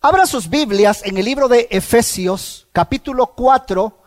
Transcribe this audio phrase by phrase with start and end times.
[0.00, 3.98] Abra sus Biblias en el libro de Efesios, capítulo 4,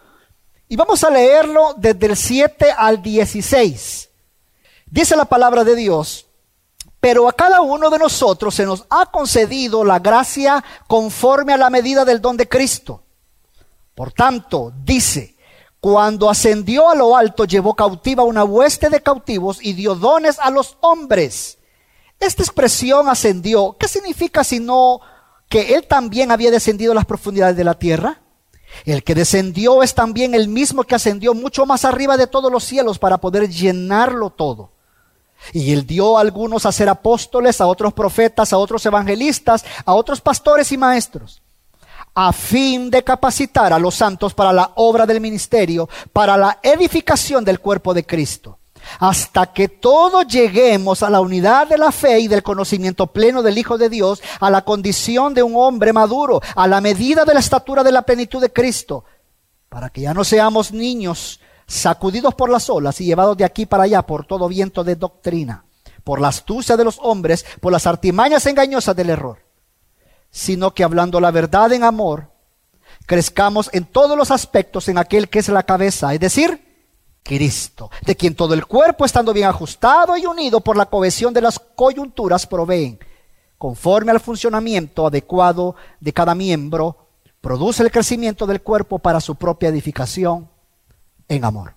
[0.70, 4.10] y vamos a leerlo desde el 7 al 16.
[4.86, 6.28] Dice la palabra de Dios,
[7.02, 11.70] pero a cada uno de nosotros se nos ha concedido la gracia conforme a la
[11.70, 13.04] medida del don de Cristo.
[13.94, 15.36] Por tanto, dice,
[15.82, 20.52] cuando ascendió a lo alto, llevó cautiva una hueste de cautivos y dio dones a
[20.52, 21.58] los hombres.
[22.18, 25.02] Esta expresión ascendió, ¿qué significa si no
[25.52, 28.22] que él también había descendido a las profundidades de la tierra?
[28.86, 32.64] El que descendió es también el mismo que ascendió mucho más arriba de todos los
[32.64, 34.72] cielos para poder llenarlo todo.
[35.52, 39.94] Y él dio a algunos a ser apóstoles, a otros profetas, a otros evangelistas, a
[39.94, 41.42] otros pastores y maestros,
[42.16, 47.44] a fin de capacitar a los santos para la obra del ministerio, para la edificación
[47.44, 48.58] del cuerpo de Cristo
[49.00, 53.58] hasta que todos lleguemos a la unidad de la fe y del conocimiento pleno del
[53.58, 57.40] Hijo de Dios, a la condición de un hombre maduro, a la medida de la
[57.40, 59.04] estatura de la plenitud de Cristo,
[59.70, 63.84] para que ya no seamos niños sacudidos por las olas y llevados de aquí para
[63.84, 65.66] allá por todo viento de doctrina,
[66.04, 69.40] por la astucia de los hombres, por las artimañas engañosas del error,
[70.30, 72.30] sino que hablando la verdad en amor,
[73.06, 76.71] crezcamos en todos los aspectos en aquel que es la cabeza, es decir,
[77.24, 81.42] Cristo, de quien todo el cuerpo, estando bien ajustado y unido por la cohesión de
[81.42, 83.00] las coyunturas, proveen,
[83.58, 87.10] conforme al funcionamiento adecuado de cada miembro,
[87.42, 90.50] produce el crecimiento del cuerpo para su propia edificación
[91.28, 91.76] en amor.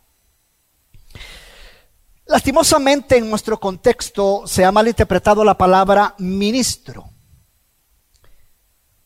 [2.26, 7.10] Lastimosamente en nuestro contexto se ha malinterpretado la palabra ministro.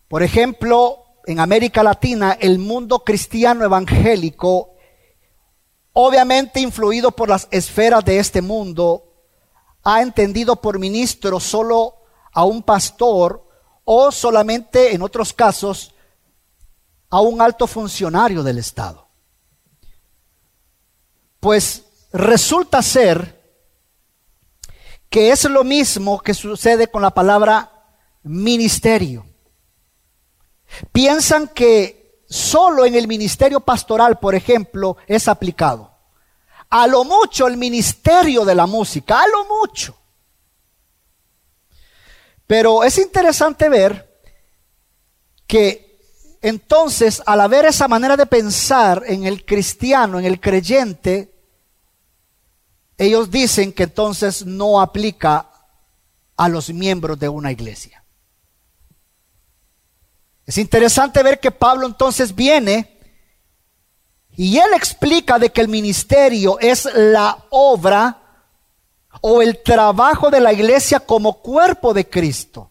[0.06, 4.77] Por ejemplo, en América Latina, el mundo cristiano evangélico
[6.00, 9.02] obviamente influido por las esferas de este mundo,
[9.82, 11.96] ha entendido por ministro solo
[12.32, 13.44] a un pastor
[13.82, 15.92] o solamente en otros casos
[17.10, 19.08] a un alto funcionario del Estado.
[21.40, 21.82] Pues
[22.12, 23.36] resulta ser
[25.10, 27.72] que es lo mismo que sucede con la palabra
[28.22, 29.26] ministerio.
[30.92, 31.97] Piensan que
[32.28, 35.90] solo en el ministerio pastoral, por ejemplo, es aplicado.
[36.70, 39.96] A lo mucho el ministerio de la música, a lo mucho.
[42.46, 44.20] Pero es interesante ver
[45.46, 45.88] que
[46.40, 51.34] entonces al haber esa manera de pensar en el cristiano, en el creyente,
[52.96, 55.50] ellos dicen que entonces no aplica
[56.36, 57.97] a los miembros de una iglesia.
[60.48, 62.98] Es interesante ver que Pablo entonces viene
[64.34, 68.46] y él explica de que el ministerio es la obra
[69.20, 72.70] o el trabajo de la iglesia como cuerpo de Cristo.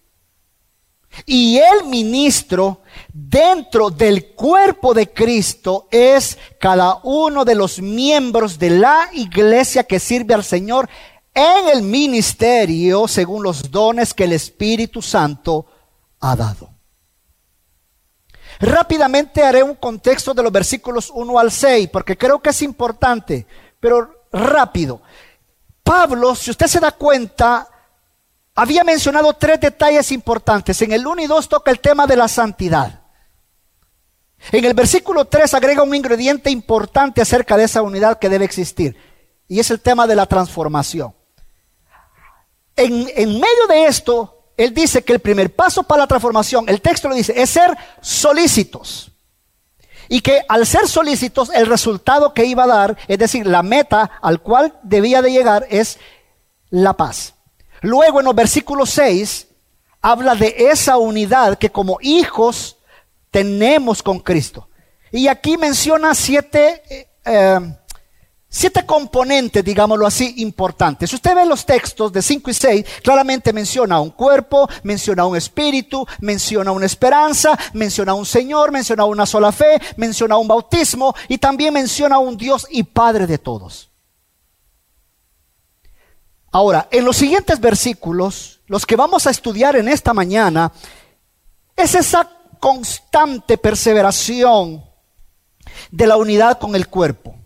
[1.28, 2.82] Y el ministro
[3.14, 10.00] dentro del cuerpo de Cristo es cada uno de los miembros de la iglesia que
[10.00, 10.90] sirve al Señor
[11.32, 15.68] en el ministerio según los dones que el Espíritu Santo
[16.20, 16.77] ha dado.
[18.60, 23.46] Rápidamente haré un contexto de los versículos 1 al 6, porque creo que es importante,
[23.80, 25.02] pero rápido.
[25.84, 27.68] Pablo, si usted se da cuenta,
[28.56, 30.82] había mencionado tres detalles importantes.
[30.82, 33.02] En el 1 y 2 toca el tema de la santidad.
[34.52, 38.98] En el versículo 3 agrega un ingrediente importante acerca de esa unidad que debe existir,
[39.48, 41.14] y es el tema de la transformación.
[42.76, 46.82] En, en medio de esto, él dice que el primer paso para la transformación, el
[46.82, 49.12] texto lo dice, es ser solícitos.
[50.10, 54.10] Y que al ser solícitos, el resultado que iba a dar, es decir, la meta
[54.22, 56.00] al cual debía de llegar es
[56.70, 57.36] la paz.
[57.82, 59.48] Luego en los versículos 6
[60.02, 62.78] habla de esa unidad que como hijos
[63.30, 64.70] tenemos con Cristo.
[65.12, 67.60] Y aquí menciona siete eh, eh,
[68.50, 71.10] Siete componentes, digámoslo así, importantes.
[71.10, 75.36] Si usted ve los textos de 5 y 6, claramente menciona un cuerpo, menciona un
[75.36, 81.38] espíritu, menciona una esperanza, menciona un Señor, menciona una sola fe, menciona un bautismo y
[81.38, 83.92] también menciona un Dios y Padre de todos.
[86.50, 90.72] Ahora, en los siguientes versículos, los que vamos a estudiar en esta mañana,
[91.76, 92.30] es esa
[92.60, 94.84] constante perseveración
[95.92, 97.37] de la unidad con el cuerpo.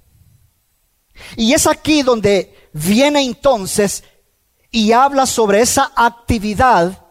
[1.35, 4.03] Y es aquí donde viene entonces
[4.69, 7.05] y habla sobre esa actividad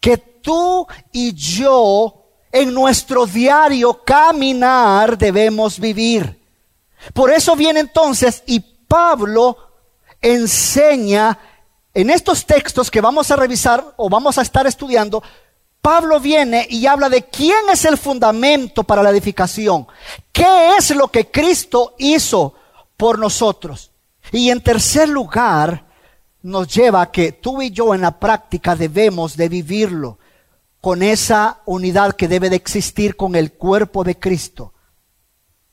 [0.00, 6.42] que tú y yo en nuestro diario caminar debemos vivir.
[7.12, 9.56] Por eso viene entonces y Pablo
[10.20, 11.38] enseña
[11.94, 15.22] en estos textos que vamos a revisar o vamos a estar estudiando
[15.86, 19.86] Pablo viene y habla de quién es el fundamento para la edificación,
[20.32, 22.54] qué es lo que Cristo hizo
[22.96, 23.92] por nosotros.
[24.32, 25.86] Y en tercer lugar,
[26.42, 30.18] nos lleva a que tú y yo en la práctica debemos de vivirlo
[30.80, 34.72] con esa unidad que debe de existir con el cuerpo de Cristo.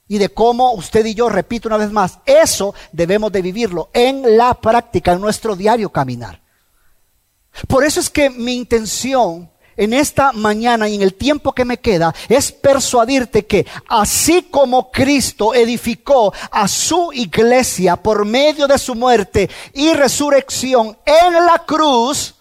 [0.07, 4.35] Y de cómo usted y yo, repito una vez más, eso debemos de vivirlo en
[4.35, 6.41] la práctica, en nuestro diario caminar.
[7.67, 11.79] Por eso es que mi intención en esta mañana y en el tiempo que me
[11.79, 18.95] queda es persuadirte que así como Cristo edificó a su iglesia por medio de su
[18.95, 22.35] muerte y resurrección en la cruz,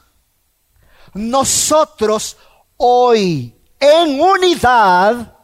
[1.14, 2.36] nosotros
[2.76, 5.36] hoy en unidad,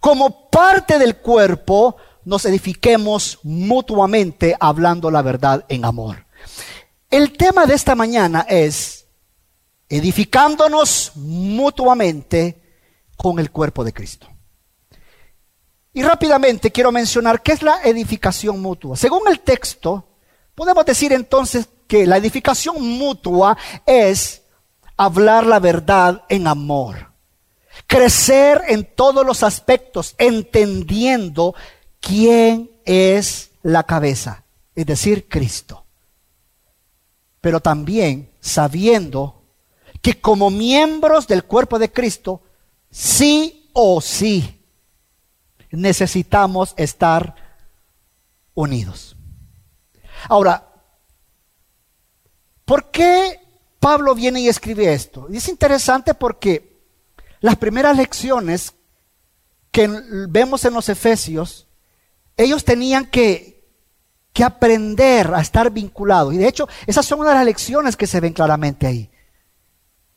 [0.00, 6.26] como parte del cuerpo, nos edifiquemos mutuamente hablando la verdad en amor.
[7.10, 9.05] El tema de esta mañana es
[9.88, 12.62] edificándonos mutuamente
[13.16, 14.28] con el cuerpo de Cristo.
[15.92, 18.96] Y rápidamente quiero mencionar qué es la edificación mutua.
[18.96, 20.06] Según el texto,
[20.54, 23.56] podemos decir entonces que la edificación mutua
[23.86, 24.42] es
[24.96, 27.12] hablar la verdad en amor.
[27.86, 31.54] Crecer en todos los aspectos, entendiendo
[32.00, 34.44] quién es la cabeza,
[34.74, 35.84] es decir, Cristo.
[37.40, 39.35] Pero también sabiendo
[40.02, 42.42] que como miembros del cuerpo de Cristo,
[42.90, 44.62] sí o sí,
[45.70, 47.34] necesitamos estar
[48.54, 49.16] unidos.
[50.28, 50.66] Ahora,
[52.64, 53.40] ¿por qué
[53.78, 55.26] Pablo viene y escribe esto?
[55.30, 56.76] Y es interesante porque
[57.40, 58.72] las primeras lecciones
[59.70, 59.88] que
[60.28, 61.68] vemos en los Efesios,
[62.36, 63.62] ellos tenían que,
[64.32, 66.32] que aprender a estar vinculados.
[66.32, 69.10] Y de hecho, esas son una de las lecciones que se ven claramente ahí.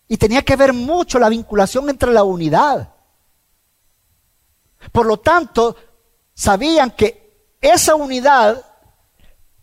[0.09, 2.93] Y tenía que ver mucho la vinculación entre la unidad.
[4.91, 5.77] Por lo tanto,
[6.33, 8.65] sabían que esa unidad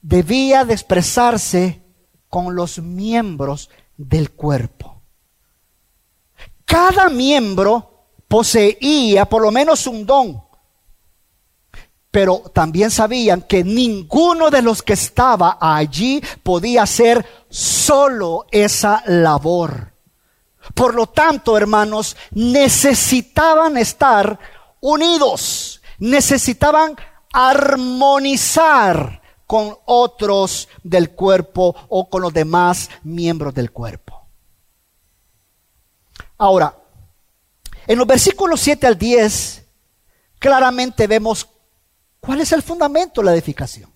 [0.00, 1.82] debía de expresarse
[2.28, 5.02] con los miembros del cuerpo.
[6.64, 10.42] Cada miembro poseía por lo menos un don,
[12.10, 19.95] pero también sabían que ninguno de los que estaba allí podía hacer solo esa labor.
[20.74, 24.38] Por lo tanto, hermanos, necesitaban estar
[24.80, 26.96] unidos, necesitaban
[27.32, 34.28] armonizar con otros del cuerpo o con los demás miembros del cuerpo.
[36.38, 36.76] Ahora,
[37.86, 39.64] en los versículos 7 al 10,
[40.38, 41.48] claramente vemos
[42.20, 43.95] cuál es el fundamento de la edificación.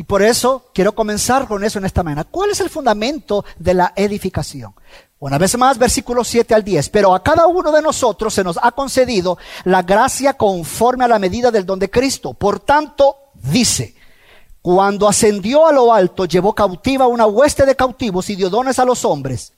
[0.00, 2.24] Y por eso quiero comenzar con eso en esta mañana.
[2.24, 4.74] ¿Cuál es el fundamento de la edificación?
[5.18, 6.88] Una vez más, versículos 7 al 10.
[6.88, 11.18] Pero a cada uno de nosotros se nos ha concedido la gracia conforme a la
[11.18, 12.32] medida del don de Cristo.
[12.32, 13.94] Por tanto, dice,
[14.62, 18.86] cuando ascendió a lo alto, llevó cautiva una hueste de cautivos y dio dones a
[18.86, 19.52] los hombres.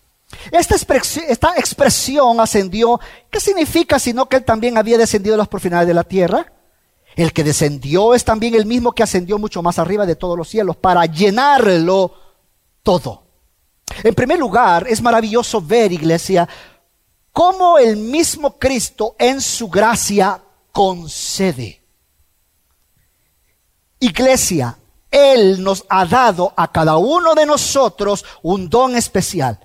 [0.50, 2.98] Esta expresión, esta expresión ascendió,
[3.30, 6.52] ¿qué significa sino que él también había descendido a los profundidades de la tierra?
[7.16, 10.48] El que descendió es también el mismo que ascendió mucho más arriba de todos los
[10.48, 12.14] cielos para llenarlo
[12.82, 13.22] todo.
[14.02, 16.48] En primer lugar, es maravilloso ver, iglesia,
[17.32, 20.42] cómo el mismo Cristo en su gracia
[20.72, 21.82] concede.
[24.00, 24.78] Iglesia,
[25.10, 29.60] Él nos ha dado a cada uno de nosotros un don especial.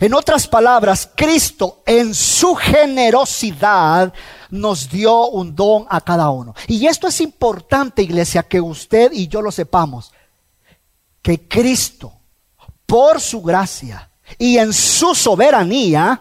[0.00, 4.12] En otras palabras, Cristo en su generosidad
[4.50, 6.54] nos dio un don a cada uno.
[6.66, 10.12] Y esto es importante, iglesia, que usted y yo lo sepamos.
[11.20, 12.12] Que Cristo,
[12.86, 16.20] por su gracia y en su soberanía,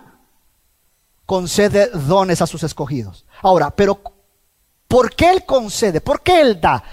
[1.26, 3.26] concede dones a sus escogidos.
[3.42, 4.02] Ahora, pero
[4.88, 6.02] ¿por qué Él concede?
[6.02, 6.84] ¿Por qué Él da?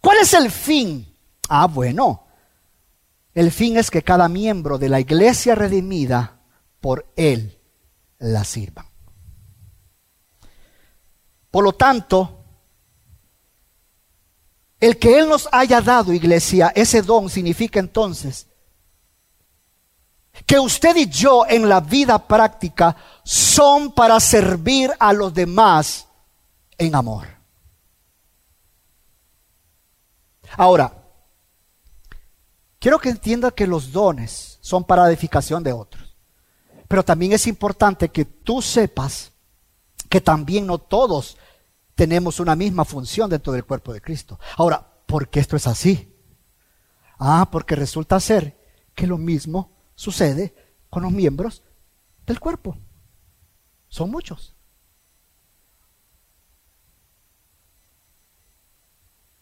[0.00, 1.16] ¿Cuál es el fin?
[1.48, 2.23] Ah, bueno,
[3.34, 6.40] el fin es que cada miembro de la iglesia redimida
[6.80, 7.58] por Él
[8.18, 8.86] la sirva.
[11.50, 12.44] Por lo tanto,
[14.80, 18.46] el que Él nos haya dado, iglesia, ese don significa entonces
[20.46, 26.08] que usted y yo en la vida práctica son para servir a los demás
[26.76, 27.28] en amor.
[30.56, 31.03] Ahora,
[32.84, 36.18] quiero que entienda que los dones son para edificación de otros.
[36.86, 39.32] Pero también es importante que tú sepas
[40.10, 41.38] que también no todos
[41.94, 44.38] tenemos una misma función dentro del cuerpo de Cristo.
[44.58, 46.14] Ahora, ¿por qué esto es así?
[47.18, 48.54] Ah, porque resulta ser
[48.94, 50.54] que lo mismo sucede
[50.90, 51.62] con los miembros
[52.26, 52.76] del cuerpo.
[53.88, 54.54] Son muchos.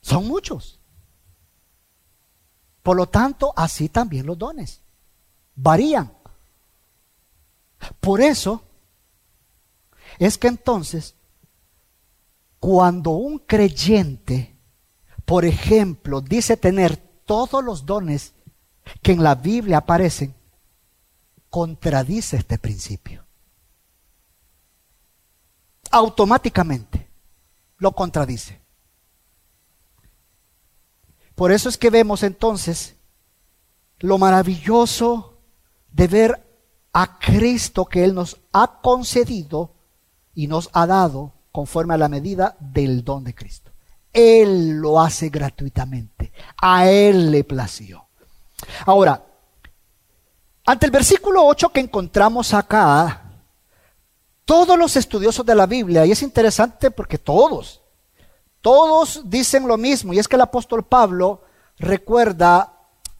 [0.00, 0.78] Son muchos.
[2.82, 4.80] Por lo tanto, así también los dones.
[5.54, 6.12] Varían.
[8.00, 8.62] Por eso
[10.18, 11.14] es que entonces,
[12.58, 14.56] cuando un creyente,
[15.24, 18.34] por ejemplo, dice tener todos los dones
[19.02, 20.34] que en la Biblia aparecen,
[21.50, 23.24] contradice este principio.
[25.90, 27.08] Automáticamente
[27.78, 28.61] lo contradice.
[31.42, 32.94] Por eso es que vemos entonces
[33.98, 35.40] lo maravilloso
[35.90, 36.46] de ver
[36.92, 39.72] a Cristo que Él nos ha concedido
[40.36, 43.72] y nos ha dado conforme a la medida del don de Cristo.
[44.12, 46.32] Él lo hace gratuitamente.
[46.58, 48.06] A Él le plació.
[48.86, 49.20] Ahora,
[50.64, 53.20] ante el versículo 8 que encontramos acá,
[54.44, 57.81] todos los estudiosos de la Biblia, y es interesante porque todos,
[58.62, 61.42] todos dicen lo mismo, y es que el apóstol Pablo
[61.78, 62.72] recuerda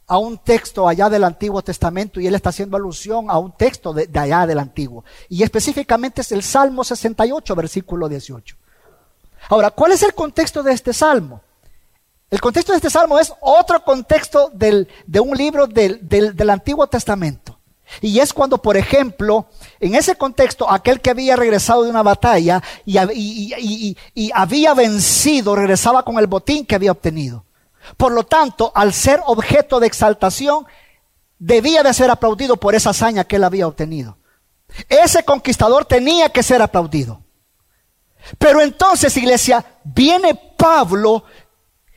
[0.07, 3.93] a un texto allá del Antiguo Testamento y él está haciendo alusión a un texto
[3.93, 5.03] de, allá del Antiguo.
[5.29, 8.55] Y específicamente es el Salmo 68, versículo 18.
[9.49, 11.41] Ahora, ¿cuál es el contexto de este salmo?
[12.29, 17.59] El contexto de este salmo es otro contexto de un libro del, del, Antiguo Testamento.
[18.01, 19.47] Y es cuando, por ejemplo,
[19.79, 22.97] en ese contexto, aquel que había regresado de una batalla y,
[24.33, 27.45] había vencido, regresaba con el botín que había obtenido.
[27.97, 30.65] Por lo tanto, al ser objeto de exaltación,
[31.37, 34.17] debía de ser aplaudido por esa hazaña que él había obtenido.
[34.89, 37.21] Ese conquistador tenía que ser aplaudido.
[38.37, 41.25] Pero entonces, iglesia, viene Pablo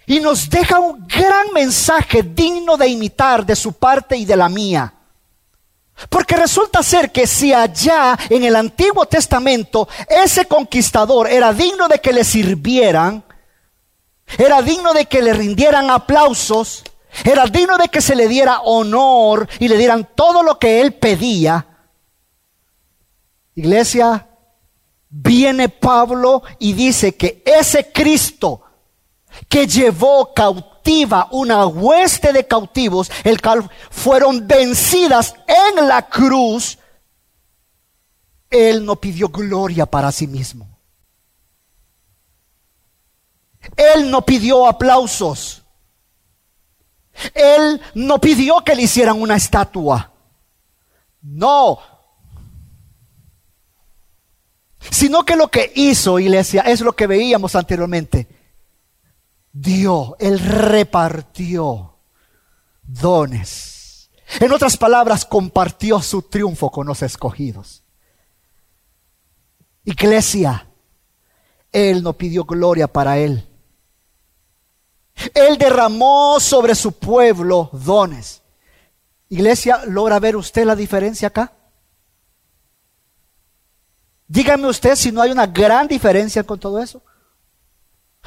[0.07, 4.49] y nos deja un gran mensaje digno de imitar de su parte y de la
[4.49, 4.93] mía.
[6.11, 12.01] Porque resulta ser que si allá en el Antiguo Testamento ese conquistador era digno de
[12.01, 13.25] que le sirvieran,
[14.39, 16.85] era digno de que le rindieran aplausos,
[17.25, 20.95] era digno de que se le diera honor y le dieran todo lo que él
[20.95, 21.67] pedía,
[23.55, 24.29] iglesia,
[25.09, 28.61] viene Pablo y dice que ese Cristo
[29.49, 30.33] que llevó
[31.31, 36.79] una hueste de cautivos, el cual fueron vencidas en la cruz,
[38.51, 40.69] él no pidió gloria para sí mismo.
[43.77, 45.63] Él no pidió aplausos.
[47.35, 50.13] Él no pidió que le hicieran una estatua.
[51.23, 51.81] No,
[54.91, 58.29] sino que lo que hizo iglesia es lo que veíamos anteriormente.
[59.59, 61.97] Dio, Él repartió
[62.83, 64.11] dones.
[64.39, 67.83] En otras palabras, compartió su triunfo con los escogidos.
[69.85, 70.69] Iglesia,
[71.73, 73.49] Él no pidió gloria para Él.
[75.33, 78.43] Él derramó sobre su pueblo dones.
[79.31, 81.55] Iglesia, ¿logra ver usted la diferencia acá?
[84.29, 87.03] Dígame usted si no hay una gran diferencia con todo eso.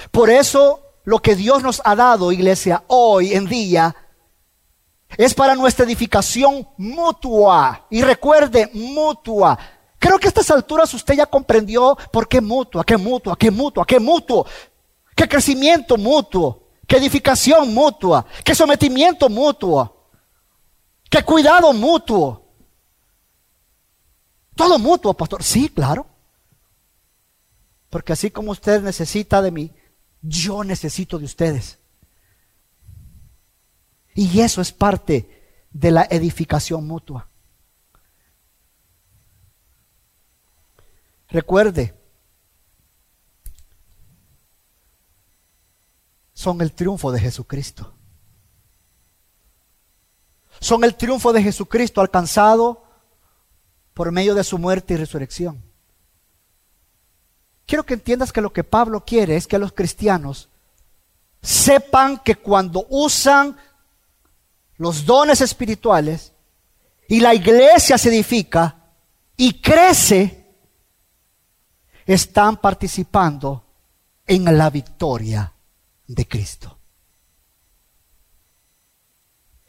[0.09, 3.95] Por eso lo que Dios nos ha dado, iglesia, hoy en día,
[5.17, 7.87] es para nuestra edificación mutua.
[7.89, 9.57] Y recuerde, mutua.
[9.97, 13.87] Creo que a estas alturas usted ya comprendió por qué mutua, qué mutua, qué mutua,
[13.87, 14.45] qué mutuo,
[15.15, 20.11] qué crecimiento mutuo, qué edificación mutua, qué sometimiento mutuo,
[21.09, 22.45] qué cuidado mutuo.
[24.55, 25.41] Todo mutuo, pastor.
[25.41, 26.05] Sí, claro.
[27.89, 29.73] Porque así como usted necesita de mí,
[30.21, 31.79] yo necesito de ustedes.
[34.15, 37.29] Y eso es parte de la edificación mutua.
[41.29, 41.95] Recuerde,
[46.33, 47.93] son el triunfo de Jesucristo.
[50.59, 52.83] Son el triunfo de Jesucristo alcanzado
[53.93, 55.68] por medio de su muerte y resurrección.
[57.69, 60.49] Quiero que entiendas que lo que Pablo quiere es que los cristianos
[61.39, 63.55] sepan que cuando usan
[64.77, 66.33] los dones espirituales
[67.07, 68.75] y la iglesia se edifica
[69.37, 70.47] y crece,
[72.07, 73.63] están participando
[74.25, 75.53] en la victoria
[76.07, 76.75] de Cristo.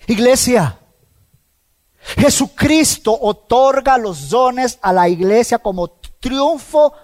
[0.07, 0.79] Iglesia,
[2.17, 6.95] Jesucristo otorga los dones a la iglesia como triunfo,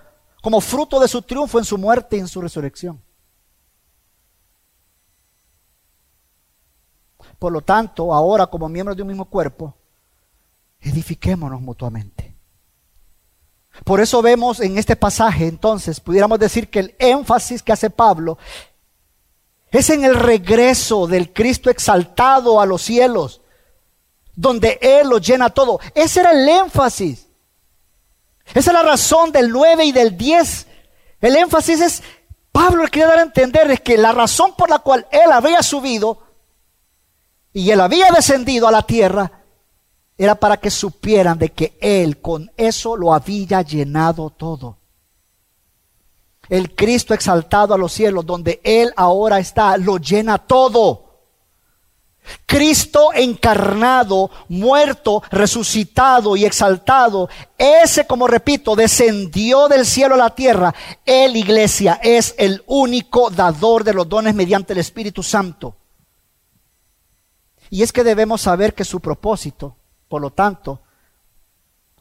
[0.46, 3.02] como fruto de su triunfo en su muerte y en su resurrección.
[7.36, 9.74] Por lo tanto, ahora como miembros de un mismo cuerpo,
[10.80, 12.32] edifiquémonos mutuamente.
[13.82, 18.38] Por eso vemos en este pasaje, entonces, pudiéramos decir que el énfasis que hace Pablo
[19.72, 23.40] es en el regreso del Cristo exaltado a los cielos,
[24.36, 25.80] donde Él lo llena todo.
[25.92, 27.25] Ese era el énfasis.
[28.54, 30.66] Esa es la razón del 9 y del 10.
[31.20, 32.02] El énfasis es,
[32.52, 36.22] Pablo quería dar a entender es que la razón por la cual Él había subido
[37.52, 39.30] y Él había descendido a la tierra
[40.18, 44.78] era para que supieran de que Él con eso lo había llenado todo.
[46.48, 51.05] El Cristo exaltado a los cielos, donde Él ahora está, lo llena todo.
[52.44, 60.74] Cristo encarnado, muerto, resucitado y exaltado, ese, como repito, descendió del cielo a la tierra.
[61.04, 65.76] Él, iglesia, es el único dador de los dones mediante el Espíritu Santo.
[67.70, 69.76] Y es que debemos saber que su propósito
[70.08, 70.82] por lo tanto,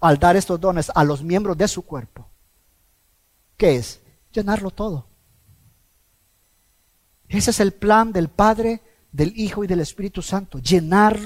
[0.01, 2.27] al dar estos dones a los miembros de su cuerpo,
[3.57, 4.01] ¿qué es?
[4.31, 5.07] Llenarlo todo.
[7.27, 8.81] Ese es el plan del Padre,
[9.15, 11.17] del Hijo y del Espíritu Santo, llenar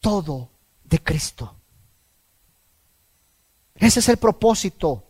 [0.00, 0.48] todo
[0.84, 1.54] de Cristo.
[3.74, 5.04] Ese es el propósito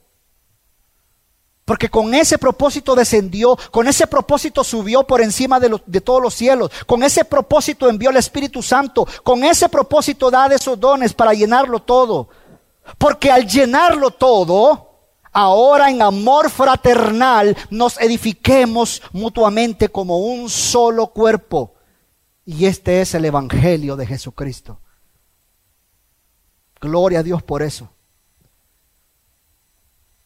[1.65, 6.71] porque con ese propósito descendió, con ese propósito subió por encima de, todos los cielos,
[6.87, 11.33] con ese propósito envió el Espíritu Santo, con ese propósito da de esos dones para
[11.33, 12.29] llenarlo todo.
[12.99, 14.92] Porque al llenarlo todo,
[15.33, 21.75] ahora en amor fraternal nos edifiquemos mutuamente como un solo cuerpo.
[22.45, 24.81] Y este es el Evangelio de Jesucristo.
[26.81, 27.89] Gloria a Dios por eso.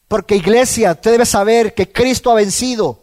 [0.09, 3.01] Porque iglesia, usted debe saber que Cristo ha vencido.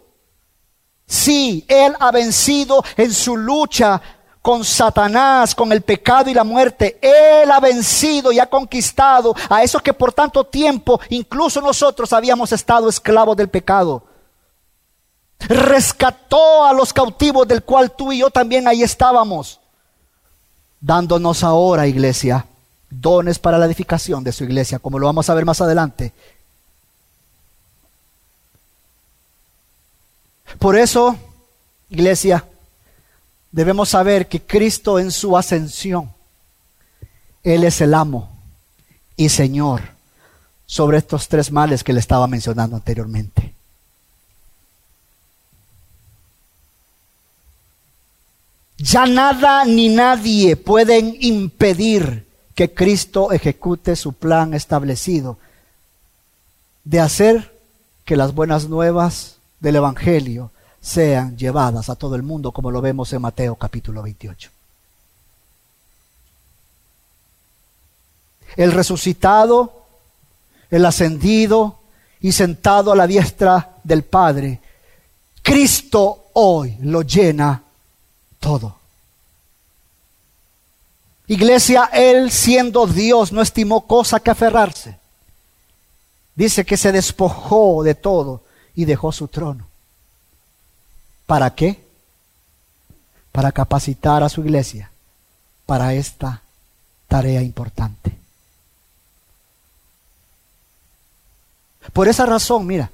[1.05, 4.01] Sí, Él ha vencido en su lucha
[4.43, 6.99] con Satanás, con el pecado y la muerte.
[7.01, 12.51] Él ha vencido y ha conquistado a esos que por tanto tiempo, incluso nosotros habíamos
[12.51, 14.03] estado esclavos del pecado.
[15.39, 19.61] Rescató a los cautivos del cual tú y yo también ahí estábamos,
[20.81, 22.45] dándonos ahora, iglesia,
[22.89, 26.11] dones para la edificación de su iglesia, como lo vamos a ver más adelante.
[30.59, 31.15] Por eso,
[31.89, 32.43] iglesia,
[33.53, 36.11] debemos saber que Cristo en su ascensión,
[37.43, 38.29] Él es el amo
[39.15, 39.81] y Señor
[40.65, 43.53] sobre estos tres males que le estaba mencionando anteriormente.
[48.79, 55.37] Ya nada ni nadie pueden impedir que Cristo ejecute su plan establecido
[56.83, 57.53] de hacer
[58.03, 60.51] que las buenas nuevas del Evangelio
[60.83, 64.51] sean llevadas a todo el mundo, como lo vemos en Mateo capítulo 28.
[68.57, 69.85] El resucitado,
[70.69, 71.79] el ascendido
[72.19, 74.59] y sentado a la diestra del Padre,
[75.41, 77.63] Cristo hoy lo llena
[78.39, 78.75] todo.
[81.27, 84.99] Iglesia, Él siendo Dios no estimó cosa que aferrarse.
[86.35, 88.41] Dice que se despojó de todo
[88.75, 89.72] y dejó su trono.
[91.25, 91.83] ¿Para qué?
[93.31, 94.91] Para capacitar a su iglesia
[95.65, 96.41] para esta
[97.07, 98.17] tarea importante.
[101.91, 102.91] Por esa razón, mira,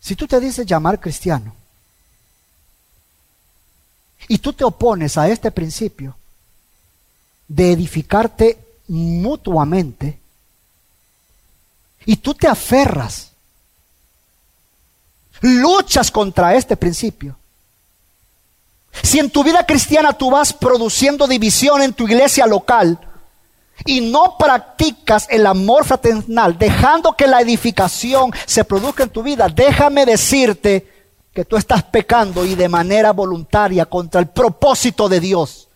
[0.00, 1.54] si tú te dices llamar cristiano
[4.28, 6.16] y tú te opones a este principio
[7.48, 10.18] de edificarte mutuamente
[12.04, 13.31] y tú te aferras
[15.42, 17.36] luchas contra este principio.
[19.02, 22.98] Si en tu vida cristiana tú vas produciendo división en tu iglesia local
[23.84, 29.48] y no practicas el amor fraternal, dejando que la edificación se produzca en tu vida,
[29.48, 30.88] déjame decirte
[31.32, 35.68] que tú estás pecando y de manera voluntaria contra el propósito de Dios.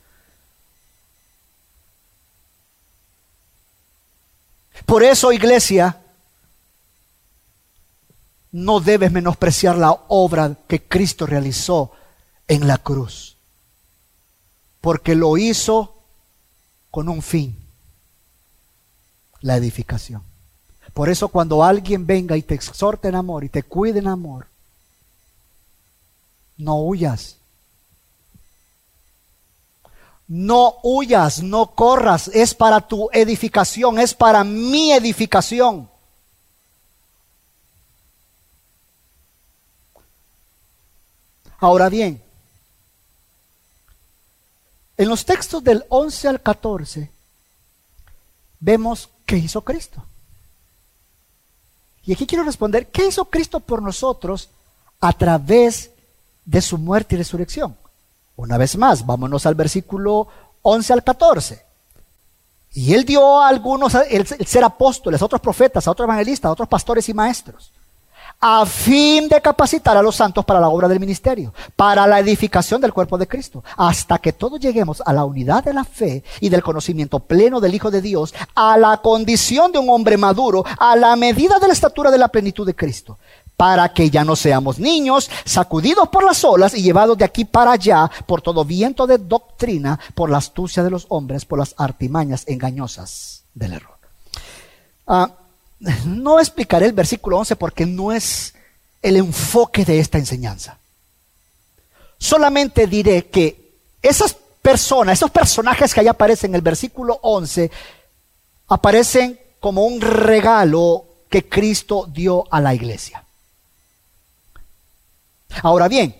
[4.85, 5.99] Por eso, iglesia,
[8.57, 11.93] no debes menospreciar la obra que Cristo realizó
[12.49, 13.37] en la cruz,
[14.81, 15.95] porque lo hizo
[16.91, 17.55] con un fin,
[19.43, 20.23] la edificación.
[20.95, 24.47] Por eso cuando alguien venga y te exhorte en amor y te cuide en amor,
[26.57, 27.37] no huyas.
[30.29, 35.91] No huyas, no corras, es para tu edificación, es para mi edificación.
[41.67, 42.23] Ahora bien,
[44.97, 47.11] en los textos del 11 al 14
[48.61, 50.01] vemos qué hizo Cristo.
[52.05, 54.49] Y aquí quiero responder, ¿qué hizo Cristo por nosotros
[55.01, 55.91] a través
[56.45, 57.77] de su muerte y resurrección?
[58.37, 60.29] Una vez más, vámonos al versículo
[60.63, 61.65] 11 al 14.
[62.75, 66.53] Y él dio a algunos el, ser apóstoles, a otros profetas, a otros evangelistas, a
[66.53, 67.73] otros pastores y maestros,
[68.41, 72.81] a fin de capacitar a los santos para la obra del ministerio, para la edificación
[72.81, 76.49] del cuerpo de Cristo, hasta que todos lleguemos a la unidad de la fe y
[76.49, 80.97] del conocimiento pleno del Hijo de Dios, a la condición de un hombre maduro, a
[80.97, 83.19] la medida de la estatura de la plenitud de Cristo
[83.57, 87.73] para que ya no seamos niños, sacudidos por las olas y llevados de aquí para
[87.73, 92.45] allá por todo viento de doctrina, por la astucia de los hombres, por las artimañas
[92.47, 93.97] engañosas del error.
[95.07, 95.31] Ah,
[96.05, 98.55] no explicaré el versículo 11 porque no es
[99.03, 100.79] el enfoque de esta enseñanza.
[102.19, 107.71] Solamente diré que esas personas, esos personajes que ahí aparecen en el versículo 11,
[108.69, 113.25] aparecen como un regalo que Cristo dio a la iglesia.
[115.63, 116.17] Ahora bien,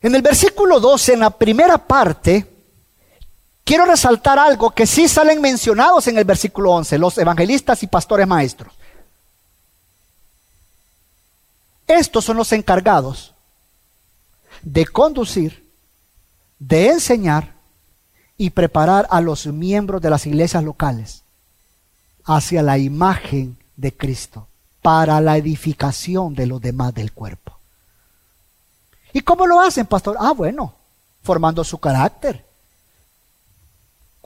[0.00, 2.55] en el versículo 12, en la primera parte,
[3.66, 8.26] quiero resaltar algo que sí salen mencionados en el versículo 11, los evangelistas y pastores
[8.26, 8.72] maestros.
[11.86, 13.34] Estos son los encargados
[14.62, 15.68] de conducir,
[16.58, 17.54] de enseñar
[18.38, 21.22] y preparar a los miembros de las iglesias locales
[22.24, 24.46] hacia la imagen de Cristo
[24.80, 27.58] para la edificación de los demás del cuerpo.
[29.12, 30.16] ¿Y cómo lo hacen, pastor?
[30.20, 30.74] Ah, bueno,
[31.22, 32.45] formando su carácter,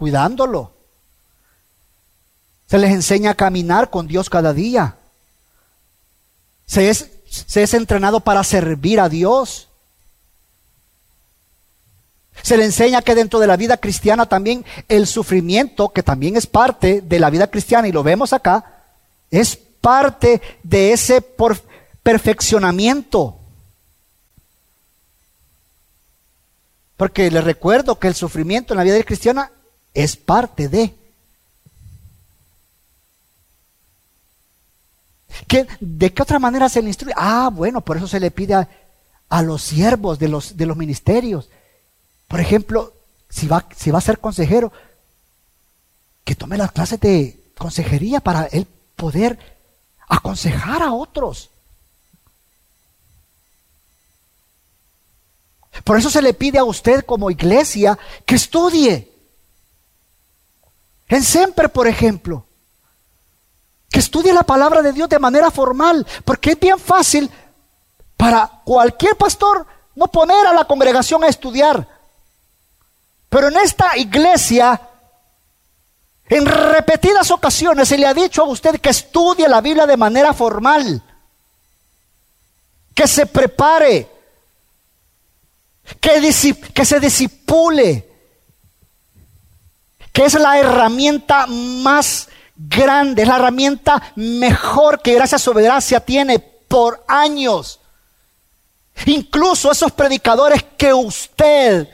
[0.01, 0.73] cuidándolo.
[2.67, 4.97] Se les enseña a caminar con Dios cada día.
[6.65, 9.69] Se es, se es entrenado para servir a Dios.
[12.41, 16.47] Se le enseña que dentro de la vida cristiana también el sufrimiento, que también es
[16.47, 18.85] parte de la vida cristiana, y lo vemos acá,
[19.31, 21.21] es parte de ese
[22.03, 23.37] perfeccionamiento.
[26.97, 29.53] Porque les recuerdo que el sufrimiento en la vida cristiana
[29.95, 30.95] es parte de.
[35.81, 37.15] ¿De qué otra manera se le instruye?
[37.17, 41.49] Ah, bueno, por eso se le pide a, los siervos de los, de los ministerios.
[42.29, 42.93] Por ejemplo,
[43.29, 44.73] si va, si va a ser consejero,
[46.25, 49.39] que tome las clases de consejería para él poder
[50.09, 51.51] aconsejar a otros.
[55.85, 59.10] Por eso se le pide a usted como iglesia que estudie.
[61.11, 62.47] En siempre, por ejemplo,
[63.91, 67.29] que estudie la palabra de Dios de manera formal, porque es bien fácil
[68.17, 71.87] para cualquier pastor no poner a la congregación a estudiar.
[73.29, 74.81] Pero en esta iglesia
[76.31, 80.33] en repetidas ocasiones se le ha dicho a usted que estudie la Biblia de manera
[80.33, 81.03] formal,
[82.95, 84.09] que se prepare,
[86.01, 88.10] que, que se disipule,
[90.13, 96.39] que es la herramienta más grande, es la herramienta mejor que gracias a gracia tiene
[96.39, 97.81] por años.
[99.07, 101.89] Incluso esos predicadores que usted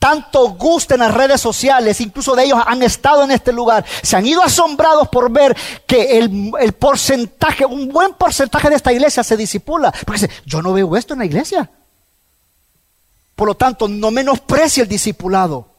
[0.00, 4.16] tanto gusta en las redes sociales, incluso de ellos han estado en este lugar, se
[4.16, 5.54] han ido asombrados por ver
[5.86, 9.92] que el, porcentaje, un buen porcentaje de esta iglesia se disipula.
[10.06, 11.70] Porque dice, yo no veo esto en la iglesia.
[13.36, 15.69] Por lo tanto, no menosprecie el discipulado.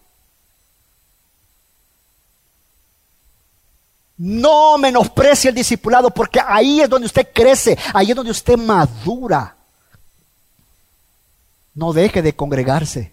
[4.23, 9.55] No menosprecie el discipulado porque ahí es donde usted crece, ahí es donde usted madura.
[11.73, 13.12] No deje de congregarse.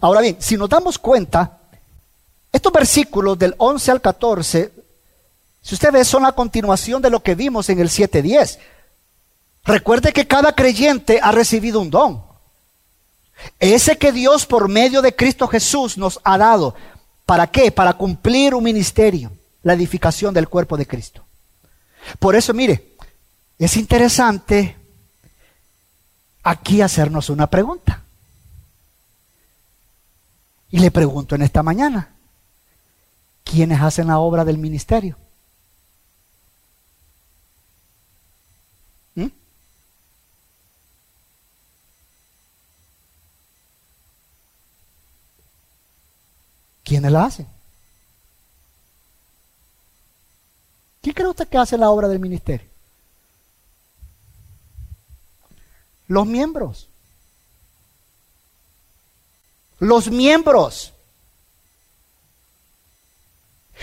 [0.00, 1.58] Ahora bien, si nos damos cuenta,
[2.52, 4.72] estos versículos del 11 al 14,
[5.62, 8.60] si usted ve, son la continuación de lo que vimos en el 7.10.
[9.64, 12.31] Recuerde que cada creyente ha recibido un don.
[13.58, 16.74] Ese que Dios por medio de Cristo Jesús nos ha dado.
[17.26, 17.70] ¿Para qué?
[17.70, 21.24] Para cumplir un ministerio, la edificación del cuerpo de Cristo.
[22.18, 22.96] Por eso, mire,
[23.58, 24.76] es interesante
[26.42, 28.02] aquí hacernos una pregunta.
[30.70, 32.14] Y le pregunto en esta mañana,
[33.44, 35.16] ¿quiénes hacen la obra del ministerio?
[46.92, 47.46] ¿Quiénes la hacen?
[51.00, 52.68] ¿Quién cree usted que hace la obra del ministerio?
[56.06, 56.90] Los miembros.
[59.78, 60.92] los miembros.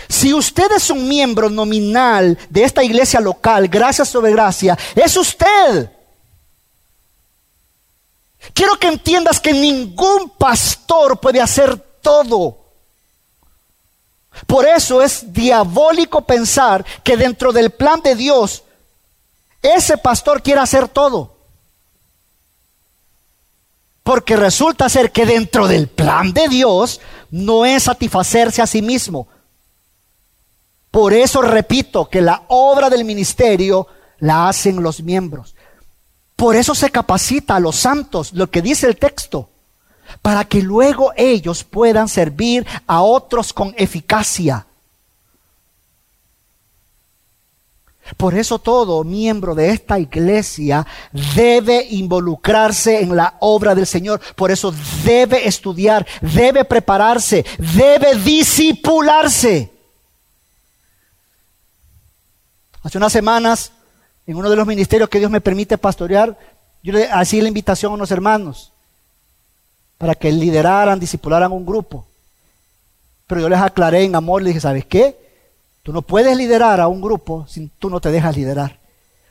[0.08, 5.90] Si usted es un miembro nominal de esta iglesia local, gracias sobre gracia, es usted.
[8.54, 12.59] Quiero que entiendas que ningún pastor puede hacer todo.
[14.46, 18.64] Por eso es diabólico pensar que dentro del plan de Dios
[19.62, 21.36] ese pastor quiere hacer todo.
[24.02, 29.28] Porque resulta ser que dentro del plan de Dios no es satisfacerse a sí mismo.
[30.90, 33.86] Por eso repito que la obra del ministerio
[34.18, 35.54] la hacen los miembros.
[36.34, 39.50] Por eso se capacita a los santos, lo que dice el texto,
[40.22, 44.66] para que luego ellos puedan servir a otros con eficacia.
[48.16, 50.86] Por eso todo miembro de esta iglesia
[51.34, 54.20] debe involucrarse en la obra del Señor.
[54.34, 59.70] Por eso debe estudiar, debe prepararse, debe disipularse.
[62.82, 63.72] Hace unas semanas,
[64.26, 66.36] en uno de los ministerios que Dios me permite pastorear,
[66.82, 68.69] yo le hacía la invitación a unos hermanos
[70.00, 72.06] para que lideraran, disipularan un grupo.
[73.26, 75.14] Pero yo les aclaré en amor, les dije, ¿sabes qué?
[75.82, 78.78] Tú no puedes liderar a un grupo si tú no te dejas liderar.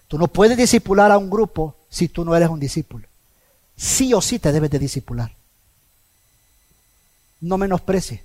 [0.08, 3.08] Tú no puedes discipular a un grupo si tú no eres un discípulo.
[3.76, 5.32] Sí o sí te debes de discipular.
[7.42, 8.24] No menosprecie.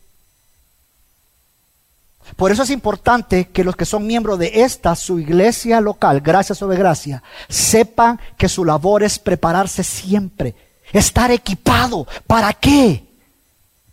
[2.37, 6.55] Por eso es importante que los que son miembros de esta, su iglesia local, gracia
[6.55, 10.55] sobre gracia, sepan que su labor es prepararse siempre,
[10.99, 12.07] estar equipado.
[12.27, 13.05] ¿Para qué?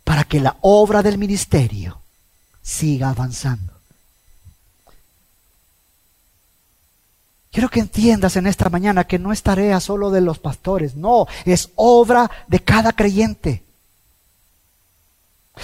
[0.04, 2.00] Para que la obra del ministerio
[2.62, 3.72] siga avanzando.
[7.50, 11.26] Quiero que entiendas en esta mañana que no es tarea solo de los pastores, no,
[11.44, 13.62] es obra de cada creyente.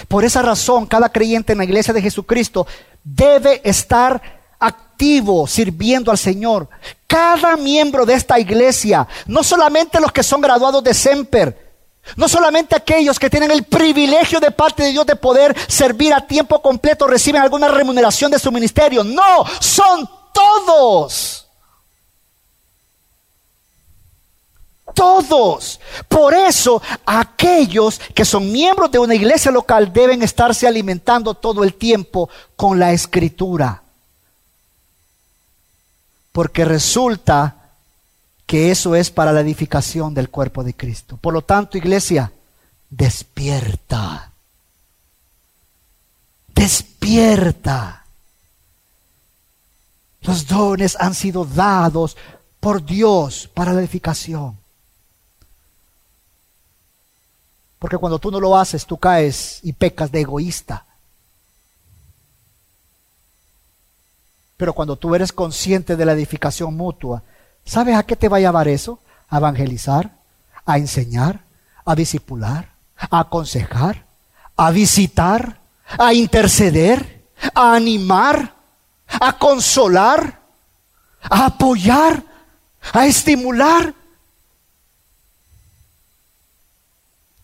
[0.07, 2.67] Por esa razón, cada creyente en la iglesia de Jesucristo
[3.03, 6.69] debe estar activo sirviendo al Señor.
[7.07, 11.69] Cada miembro de esta iglesia, no solamente los que son graduados de Semper,
[12.17, 16.27] no solamente aquellos que tienen el privilegio de parte de Dios de poder servir a
[16.27, 19.05] tiempo completo reciben alguna remuneración de su ministerio.
[19.05, 21.45] No, son todos.
[24.95, 25.79] todos.
[26.09, 31.75] Por eso aquellos que son miembros de una iglesia local deben estarse alimentando todo el
[31.75, 33.83] tiempo con la escritura.
[36.39, 37.73] Porque resulta
[38.47, 41.17] que eso es para la edificación del cuerpo de Cristo.
[41.17, 42.33] Por lo tanto, iglesia,
[42.89, 44.31] despierta.
[46.55, 48.05] Despierta.
[50.21, 52.17] Los dones han sido dados
[52.61, 54.57] por Dios para la edificación.
[57.81, 60.87] Porque cuando tú no lo haces, tú caes y pecas de egoísta.
[64.59, 67.23] Pero cuando tú eres consciente de la edificación mutua,
[67.65, 68.99] ¿sabes a qué te va a llevar eso?
[69.31, 70.11] A evangelizar,
[70.67, 71.41] a enseñar,
[71.87, 74.05] a discipular, a aconsejar,
[74.57, 75.61] a visitar,
[75.99, 78.53] a interceder, a animar,
[79.07, 80.41] a consolar,
[81.23, 82.23] a apoyar,
[82.93, 83.95] a estimular,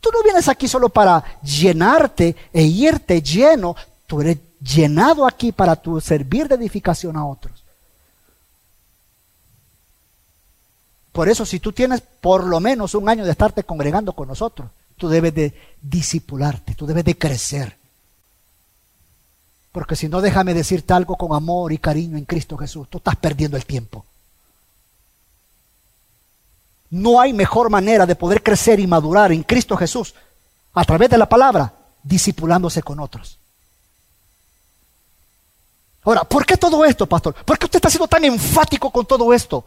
[0.05, 3.75] Tú no vienes aquí solo para llenarte e irte lleno.
[4.07, 7.63] Tú eres llenado aquí para tu servir de edificación a otros.
[11.13, 14.71] Por eso, si tú tienes por lo menos un año de estarte congregando con nosotros,
[14.97, 17.77] tú debes de disipularte, tú debes de crecer.
[19.71, 23.17] Porque si no, déjame decirte algo con amor y cariño en Cristo Jesús, tú estás
[23.17, 24.05] perdiendo el tiempo.
[26.91, 30.15] No hay mejor manera de poder crecer y madurar en Cristo Jesús
[30.73, 33.39] a través de la palabra, disipulándose con otros.
[36.05, 37.35] Ahora, ¿por qué todo esto, pastor?
[37.35, 39.65] ¿Por qué usted está siendo tan enfático con todo esto?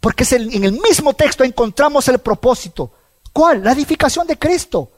[0.00, 2.92] Porque en el mismo texto encontramos el propósito.
[3.32, 3.62] ¿Cuál?
[3.62, 4.90] La edificación de Cristo.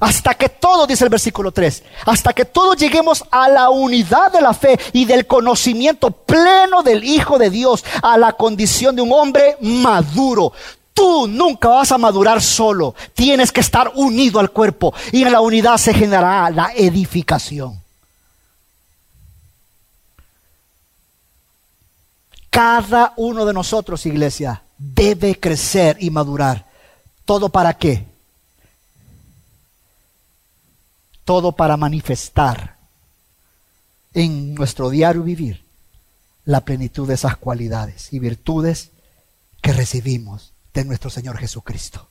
[0.00, 4.40] Hasta que todos, dice el versículo 3, hasta que todos lleguemos a la unidad de
[4.40, 9.12] la fe y del conocimiento pleno del Hijo de Dios, a la condición de un
[9.12, 10.52] hombre maduro.
[10.94, 15.40] Tú nunca vas a madurar solo, tienes que estar unido al cuerpo y en la
[15.40, 17.87] unidad se generará la edificación.
[22.58, 26.66] Cada uno de nosotros, iglesia, debe crecer y madurar.
[27.24, 28.04] ¿Todo para qué?
[31.28, 32.78] todo para manifestar
[34.14, 35.62] en nuestro diario vivir
[36.46, 38.92] la plenitud de esas cualidades y virtudes
[39.60, 42.08] que recibimos de nuestro Señor Jesucristo.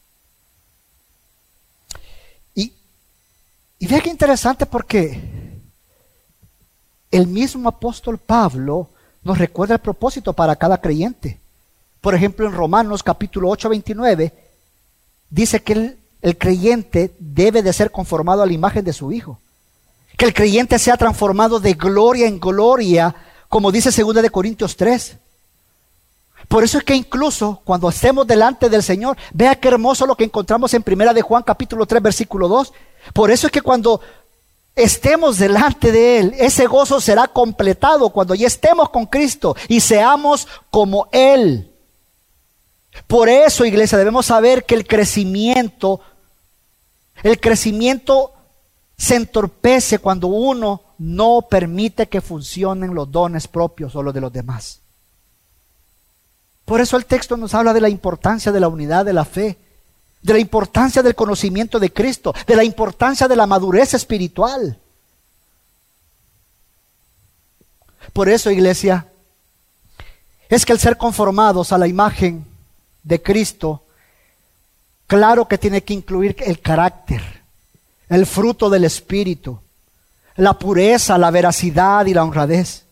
[2.54, 5.20] Y vea qué interesante porque
[7.10, 8.92] el mismo apóstol Pablo
[9.28, 11.38] nos recuerda el propósito para cada creyente.
[12.00, 14.34] Por ejemplo, en Romanos capítulo 8, 29,
[15.30, 19.40] dice que el, creyente debe de ser conformado a la imagen de su Hijo.
[20.18, 23.14] Que el creyente sea transformado de gloria en gloria,
[23.50, 25.18] como dice 2 de Corintios 3.
[26.48, 30.24] Por eso es que incluso cuando estemos delante del Señor, vea qué hermoso lo que
[30.24, 32.72] encontramos en Primera de Juan capítulo 3 versículo 2.
[33.14, 34.00] Por eso es que cuando
[34.78, 40.48] estemos delante de Él, ese gozo será completado cuando ya estemos con Cristo y seamos
[40.70, 41.72] como Él.
[43.08, 46.00] Por eso, iglesia, debemos saber que el crecimiento,
[47.24, 48.34] el crecimiento
[48.98, 54.32] se entorpece cuando uno no permite que funcionen los dones propios o los de los
[54.32, 54.82] demás.
[56.66, 59.58] Por eso el texto nos habla de la importancia de la unidad de la fe,
[60.22, 64.80] de la importancia del conocimiento de Cristo, de la importancia de la madurez espiritual.
[68.14, 69.08] Por eso, iglesia,
[70.50, 72.46] es que el ser conformados a la imagen
[73.04, 73.84] de Cristo,
[75.06, 77.22] claro que tiene que incluir el carácter,
[78.10, 79.60] el fruto del Espíritu,
[80.36, 82.86] la pureza, la veracidad y la honradez.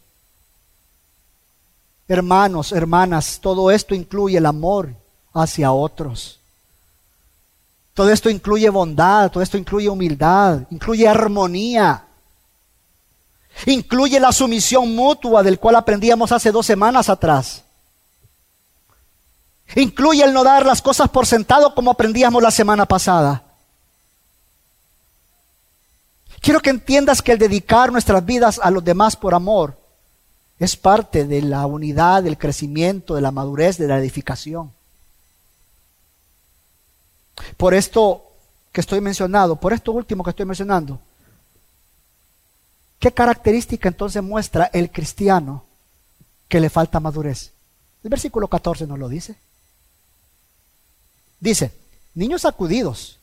[2.07, 4.93] Hermanos, hermanas, todo esto incluye el amor
[5.33, 6.39] hacia otros.
[7.95, 12.03] Todo esto incluye bondad, todo esto incluye humildad, incluye armonía.
[13.65, 17.63] Incluye la sumisión mutua del cual aprendíamos hace dos semanas atrás.
[19.77, 23.43] Incluye el no dar las cosas por sentado como aprendíamos la semana pasada.
[26.41, 29.79] Quiero que entiendas que el dedicar nuestras vidas a los demás por amor
[30.59, 34.74] es parte de la unidad, del crecimiento, de la madurez, de la edificación.
[37.57, 38.23] Por esto
[38.71, 40.99] que estoy mencionando, por esto último que estoy mencionando,
[42.99, 45.63] ¿qué característica entonces muestra el cristiano
[46.47, 47.51] que le falta madurez?
[48.03, 49.35] El versículo 14 nos lo dice.
[51.39, 51.71] Dice,
[52.13, 53.17] niños sacudidos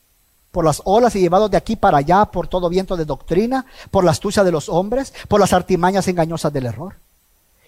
[0.51, 4.03] por las olas y llevados de aquí para allá por todo viento de doctrina, por
[4.03, 6.95] la astucia de los hombres, por las artimañas engañosas del error.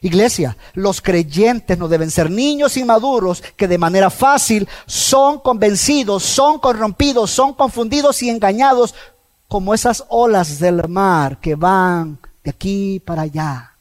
[0.01, 6.60] Iglesia, los creyentes no deben ser niños inmaduros que de manera fácil son convencidos, son
[6.60, 8.93] corrompidos, son confundidos y engañados
[9.47, 13.71] como esas olas del mar que van de aquí para allá.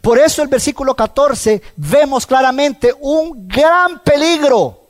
[0.00, 4.80] Por eso el versículo 14 vemos claramente un gran peligro.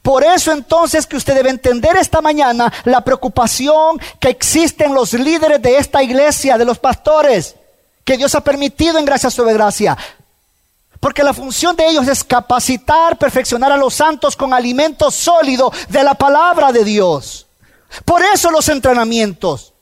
[0.00, 5.12] Por eso entonces que usted debe entender esta mañana la preocupación que existe en los
[5.14, 7.56] líderes de esta iglesia, de los pastores,
[8.04, 9.96] que Dios ha permitido en gracia sobre gracia.
[11.00, 16.04] Porque la función de ellos es capacitar, perfeccionar a los santos con alimento sólido de
[16.04, 17.46] la palabra de Dios.
[18.04, 19.72] Por eso los entrenamientos.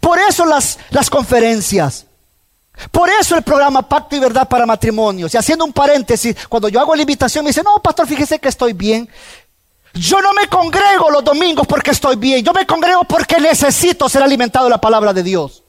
[0.00, 2.06] Por eso las, las conferencias.
[2.92, 5.34] Por eso el programa Pacto y Verdad para Matrimonios.
[5.34, 8.48] Y haciendo un paréntesis, cuando yo hago la invitación me dice, no, pastor, fíjese que
[8.48, 9.08] estoy bien.
[9.94, 12.44] Yo no me congrego los domingos porque estoy bien.
[12.44, 15.64] Yo me congrego porque necesito ser alimentado de la palabra de Dios.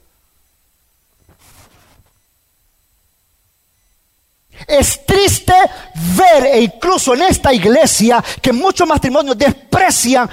[4.67, 5.53] Es triste
[6.15, 10.29] ver, e incluso en esta iglesia, que muchos matrimonios desprecian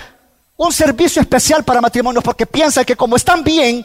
[0.56, 3.84] un servicio especial para matrimonios porque piensan que como están bien,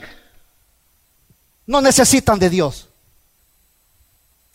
[1.65, 2.87] no necesitan de Dios.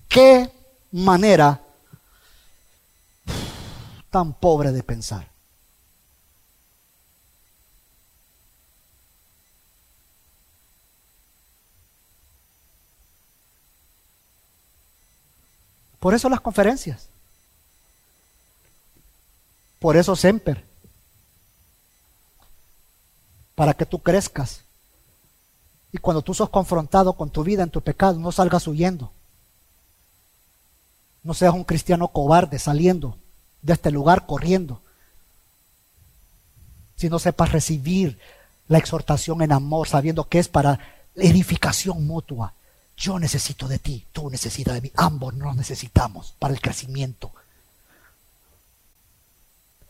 [0.08, 0.50] Qué
[0.92, 1.60] manera
[4.10, 5.35] tan pobre de pensar.
[15.98, 17.08] Por eso las conferencias.
[19.78, 20.64] Por eso Semper.
[23.54, 24.60] Para que tú crezcas
[25.96, 29.12] y cuando tú sos confrontado con tu vida en tu pecado, no salgas huyendo.
[31.22, 33.16] No seas un cristiano cobarde saliendo
[33.62, 34.82] de este lugar corriendo.
[36.96, 38.18] Si no sepas recibir
[38.68, 40.80] la exhortación en amor, sabiendo que es para
[41.14, 42.52] edificación mutua.
[42.96, 47.32] Yo necesito de ti, tú necesitas de mí, ambos nos necesitamos para el crecimiento.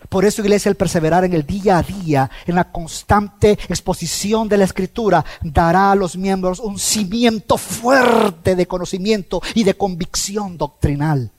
[0.08, 4.58] Por eso, iglesia, el perseverar en el día a día, en la constante exposición de
[4.58, 11.30] la escritura, dará a los miembros un cimiento fuerte de conocimiento y de convicción doctrinal.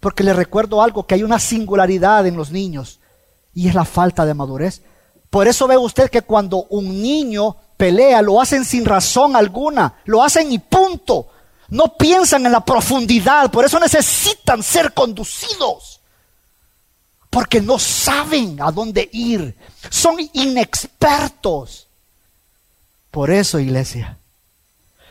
[0.00, 3.00] Porque le recuerdo algo, que hay una singularidad en los niños
[3.52, 4.82] y es la falta de madurez.
[5.28, 10.22] Por eso ve usted que cuando un niño pelea, lo hacen sin razón alguna, lo
[10.22, 11.28] hacen y punto.
[11.70, 15.98] No piensan en la profundidad, por eso necesitan ser conducidos
[17.30, 19.56] porque no saben a dónde ir,
[19.90, 21.86] son inexpertos.
[23.10, 24.18] Por eso, iglesia,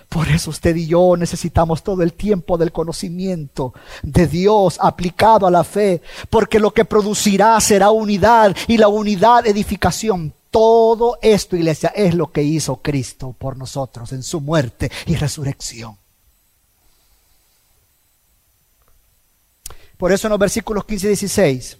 [0.10, 5.52] por eso usted y yo necesitamos todo el tiempo del conocimiento de Dios aplicado a
[5.52, 10.34] la fe, porque lo que producirá será unidad y la unidad edificación.
[10.58, 15.96] Todo esto, iglesia, es lo que hizo Cristo por nosotros en su muerte y resurrección.
[19.98, 21.78] Por eso en los versículos 15 y 16,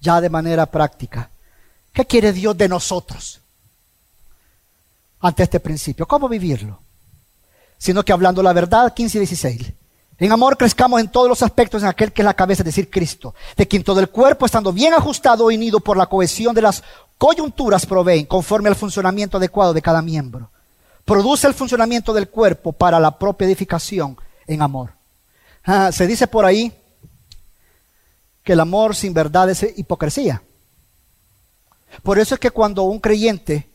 [0.00, 1.28] ya de manera práctica,
[1.92, 3.42] ¿qué quiere Dios de nosotros
[5.20, 6.08] ante este principio?
[6.08, 6.80] ¿Cómo vivirlo?
[7.76, 9.72] Sino que hablando la verdad, 15 y 16.
[10.18, 12.88] En amor crezcamos en todos los aspectos en aquel que es la cabeza, es decir,
[12.88, 16.62] Cristo, de quien todo el cuerpo, estando bien ajustado y unido por la cohesión de
[16.62, 16.82] las
[17.18, 20.50] coyunturas, proveen conforme al funcionamiento adecuado de cada miembro.
[21.04, 24.92] Produce el funcionamiento del cuerpo para la propia edificación en amor.
[25.64, 26.72] Ah, se dice por ahí
[28.42, 30.42] que el amor sin verdad es hipocresía.
[32.02, 33.68] Por eso es que cuando un creyente,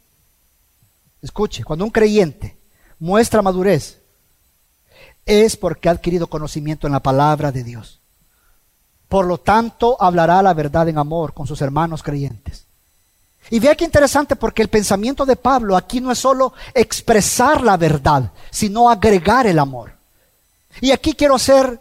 [1.22, 2.58] escuche, cuando un creyente
[3.00, 4.00] muestra madurez,
[5.26, 8.00] es porque ha adquirido conocimiento en la palabra de Dios.
[9.08, 12.66] Por lo tanto, hablará la verdad en amor con sus hermanos creyentes.
[13.52, 17.76] Y vea qué interesante porque el pensamiento de Pablo aquí no es solo expresar la
[17.76, 19.92] verdad, sino agregar el amor.
[20.80, 21.81] Y aquí quiero hacer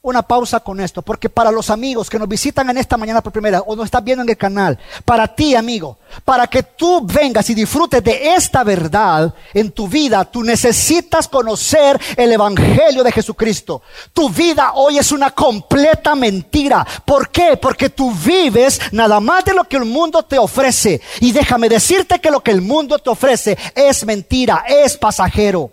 [0.00, 3.32] una pausa con esto, porque para los amigos que nos visitan en esta mañana por
[3.32, 7.50] primera o nos están viendo en el canal, para ti amigo, para que tú vengas
[7.50, 13.82] y disfrutes de esta verdad en tu vida, tú necesitas conocer el Evangelio de Jesucristo.
[14.12, 16.86] Tu vida hoy es una completa mentira.
[17.04, 17.56] ¿Por qué?
[17.60, 21.00] Porque tú vives nada más de lo que el mundo te ofrece.
[21.20, 25.72] Y déjame decirte que lo que el mundo te ofrece es mentira, es pasajero.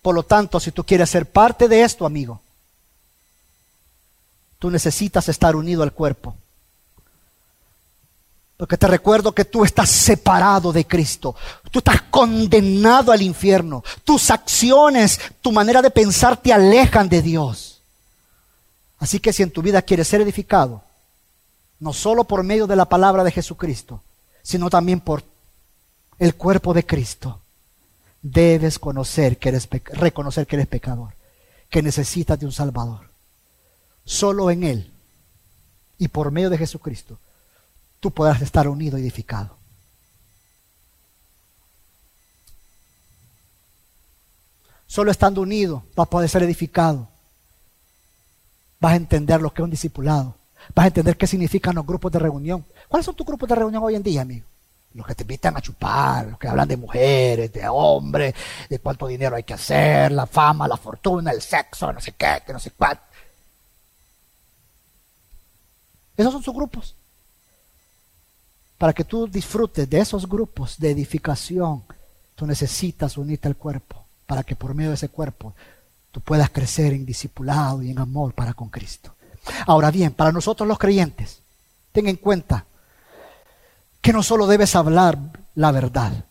[0.00, 2.40] Por lo tanto, si tú quieres ser parte de esto, amigo,
[4.60, 6.36] tú necesitas estar unido al cuerpo.
[8.56, 11.34] Porque te recuerdo que tú estás separado de Cristo.
[11.70, 13.82] Tú estás condenado al infierno.
[14.04, 17.80] Tus acciones, tu manera de pensar te alejan de Dios.
[18.98, 20.82] Así que si en tu vida quieres ser edificado,
[21.78, 24.02] no solo por medio de la palabra de Jesucristo,
[24.42, 25.24] sino también por
[26.18, 27.40] el cuerpo de Cristo,
[28.20, 31.14] debes conocer que eres, reconocer que eres pecador,
[31.70, 33.09] que necesitas de un Salvador.
[34.10, 34.90] Solo en Él
[35.96, 37.16] y por medio de Jesucristo
[38.00, 39.56] tú podrás estar unido y edificado.
[44.88, 47.06] Solo estando unido vas a poder ser edificado.
[48.80, 50.34] Vas a entender lo que es un discipulado.
[50.74, 52.66] Vas a entender qué significan los grupos de reunión.
[52.88, 54.44] ¿Cuáles son tus grupos de reunión hoy en día, amigo?
[54.92, 58.34] Los que te invitan a chupar, los que hablan de mujeres, de hombres,
[58.68, 62.42] de cuánto dinero hay que hacer, la fama, la fortuna, el sexo, no sé qué,
[62.44, 63.04] que no sé cuánto.
[66.20, 66.94] Esos son sus grupos.
[68.76, 71.82] Para que tú disfrutes de esos grupos de edificación,
[72.34, 75.54] tú necesitas unirte al cuerpo, para que por medio de ese cuerpo
[76.12, 79.14] tú puedas crecer en discipulado y en amor para con Cristo.
[79.66, 81.40] Ahora bien, para nosotros los creyentes,
[81.90, 82.66] ten en cuenta
[84.02, 85.18] que no solo debes hablar
[85.54, 86.26] la verdad,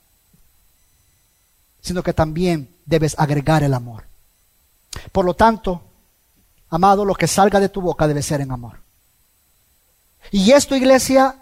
[1.82, 4.04] sino que también debes agregar el amor.
[5.12, 5.82] Por lo tanto,
[6.70, 8.88] amado, lo que salga de tu boca debe ser en amor.
[10.32, 11.36] Y esto, iglesia,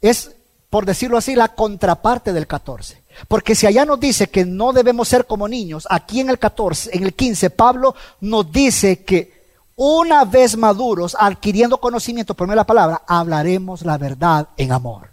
[0.00, 0.32] es,
[0.70, 3.02] por decirlo así, la contraparte del 14.
[3.26, 6.90] Porque si allá nos dice que no debemos ser como niños, aquí en el 14,
[6.96, 9.38] en el 15, Pablo nos dice que
[9.76, 15.10] una vez maduros, adquiriendo conocimiento por la palabra, hablaremos la verdad en amor.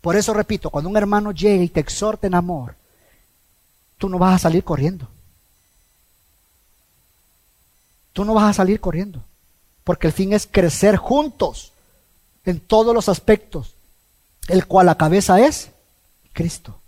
[0.00, 2.76] Por eso repito, cuando un hermano llegue y te exhorte en amor,
[3.98, 5.08] tú no vas a salir corriendo.
[8.12, 9.22] Tú no vas a salir corriendo
[9.88, 11.72] porque el fin es crecer juntos
[12.44, 13.74] en todos los aspectos,
[14.46, 15.70] el cual la cabeza es
[16.34, 16.78] Cristo.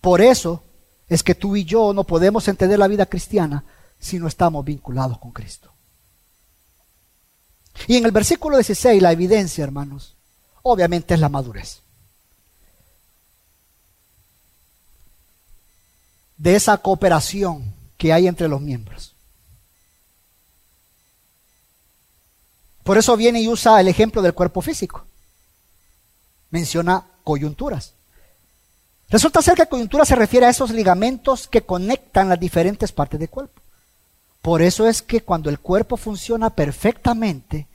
[0.00, 0.64] Por eso
[1.08, 3.62] es que tú y yo no podemos entender la vida cristiana
[4.00, 5.72] si no estamos vinculados con Cristo.
[7.86, 10.16] Y en el versículo 16 la evidencia, hermanos,
[10.64, 11.80] obviamente es la madurez.
[16.36, 19.14] De esa cooperación que hay entre los miembros.
[22.82, 25.04] Por eso viene y usa el ejemplo del cuerpo físico.
[26.50, 27.94] Menciona coyunturas.
[29.08, 33.28] Resulta ser que coyuntura se refiere a esos ligamentos que conectan las diferentes partes del
[33.28, 33.60] cuerpo.
[34.40, 37.68] Por eso es que cuando el cuerpo funciona perfectamente,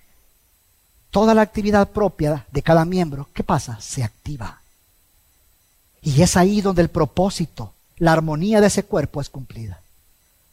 [1.11, 3.79] toda la actividad propia de cada miembro, ¿qué pasa?
[3.79, 4.61] Se activa.
[6.01, 9.81] Y es ahí donde el propósito, la armonía de ese cuerpo es cumplida.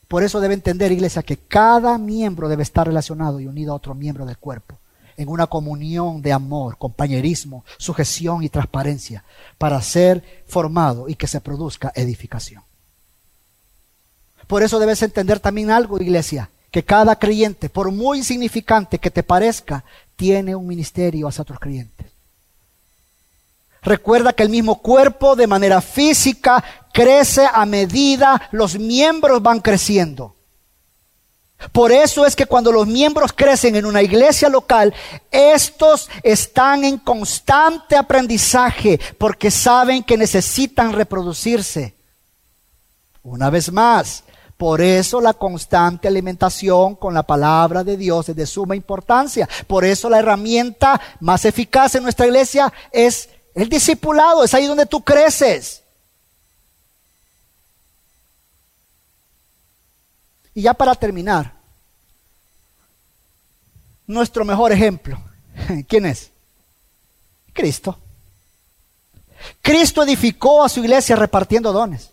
[0.09, 3.95] Por eso debe entender, iglesia, que cada miembro debe estar relacionado y unido a otro
[3.95, 4.79] miembro del cuerpo,
[5.17, 9.25] en una comunión de amor, compañerismo, sujeción y transparencia,
[9.59, 12.63] para ser formado y que se produzca edificación.
[14.47, 19.23] Por eso debes entender también algo, iglesia, que cada creyente, por muy insignificante que te
[19.23, 19.85] parezca,
[20.17, 22.14] tiene un ministerio hacia otros creyentes.
[23.85, 30.35] Recuerda que el mismo cuerpo de manera física crece a medida los miembros van creciendo.
[31.73, 34.93] Por eso es que cuando los miembros crecen en una iglesia local,
[35.31, 41.95] estos están en constante aprendizaje porque saben que necesitan reproducirse.
[43.23, 44.25] Una vez más,
[44.57, 49.49] por eso la constante alimentación con la palabra de Dios es de suma importancia.
[49.67, 54.87] Por eso la herramienta más eficaz en nuestra iglesia es el discipulado, es ahí donde
[54.87, 55.83] tú creces.
[60.55, 61.55] Y ya para terminar,
[64.07, 65.21] nuestro mejor ejemplo,
[65.89, 66.31] ¿quién es?
[67.53, 67.99] Cristo.
[69.61, 72.11] Cristo edificó a su iglesia repartiendo dones.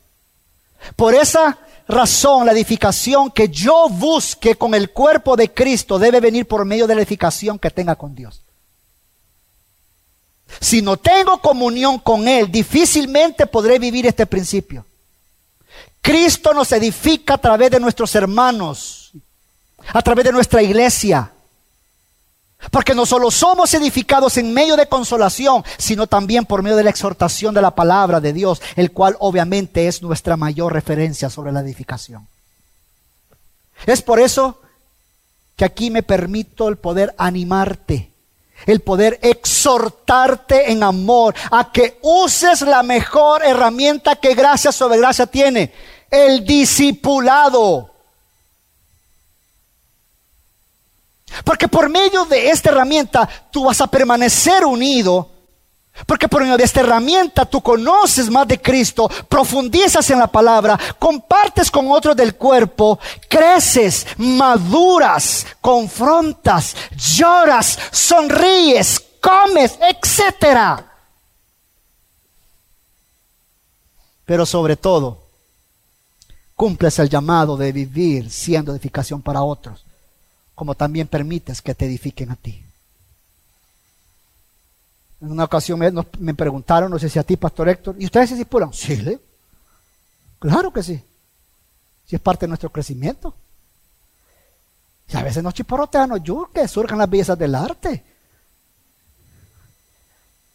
[0.96, 6.48] Por esa razón, la edificación que yo busque con el cuerpo de Cristo debe venir
[6.48, 8.42] por medio de la edificación que tenga con Dios.
[10.60, 14.86] Si no tengo comunión con Él, difícilmente podré vivir este principio.
[16.02, 19.12] Cristo nos edifica a través de nuestros hermanos,
[19.88, 21.32] a través de nuestra iglesia.
[22.70, 26.92] Porque no solo somos edificados en medio de consolación, sino también por medio de la
[26.92, 31.62] exhortación de la palabra de Dios, el cual obviamente es nuestra mayor referencia sobre la
[31.62, 32.28] edificación.
[33.88, 34.62] Es por eso
[35.56, 38.11] que aquí me permito el poder animarte
[38.66, 45.26] el poder exhortarte en amor a que uses la mejor herramienta que gracia sobre gracia
[45.26, 45.74] tiene,
[46.10, 47.90] el discipulado.
[51.44, 55.30] Porque por medio de esta herramienta tú vas a permanecer unido
[56.06, 60.80] porque por medio de esta herramienta tú conoces más de Cristo, profundizas en la palabra,
[60.98, 70.82] compartes con otros del cuerpo, creces, maduras, confrontas, lloras, sonríes, comes, etc.
[74.26, 75.20] Pero sobre todo,
[76.56, 79.86] cumples el llamado de vivir siendo edificación para otros,
[80.56, 82.64] como también permites que te edifiquen a ti.
[85.22, 85.80] En una ocasión
[86.20, 88.74] me, preguntaron, no sé si a ti, Pastor Héctor, ¿y ustedes se discipulan?
[88.74, 89.20] Sí,
[90.40, 91.04] claro que sí.
[92.06, 93.36] Si es parte de nuestro crecimiento.
[95.08, 98.04] Y a veces nos chiporrotean, nos que surjan las bellezas del arte.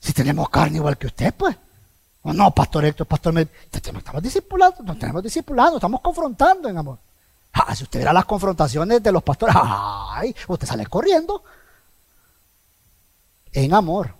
[0.01, 1.57] Si tenemos carne igual que usted, pues.
[2.23, 6.99] O no, Pastor Héctor, Pastor, me, estamos discipulando, nos tenemos discipulando, estamos confrontando en amor.
[7.53, 11.45] Ah, si usted verá las confrontaciones de los pastores, ay, usted sale corriendo.
[13.53, 14.13] En amor.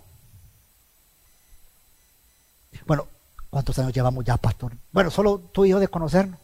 [2.87, 3.07] Bueno,
[3.49, 4.73] ¿cuántos años llevamos ya, pastor?
[4.91, 6.39] Bueno, solo tú y yo de conocernos.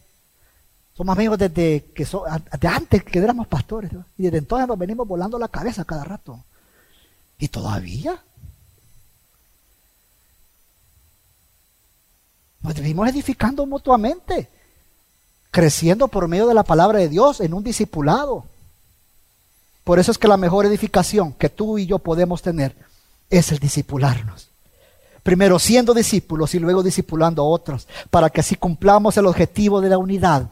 [0.96, 3.92] Somos amigos desde que de antes que éramos pastores.
[4.18, 6.44] Y desde entonces nos venimos volando la cabeza cada rato.
[7.40, 8.22] Y todavía.
[12.62, 14.50] Nos vivimos edificando mutuamente.
[15.50, 18.46] Creciendo por medio de la palabra de Dios en un discipulado.
[19.84, 22.76] Por eso es que la mejor edificación que tú y yo podemos tener
[23.30, 24.53] es el discipularnos.
[25.24, 29.90] Primero siendo discípulos y luego discipulando a otros, para que así cumplamos el objetivo de
[29.90, 30.50] la unidad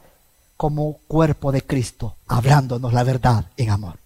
[0.56, 3.98] como cuerpo de Cristo, hablándonos la verdad en amor.